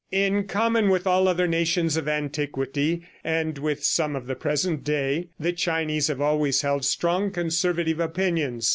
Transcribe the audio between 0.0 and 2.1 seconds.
In common with all other nations of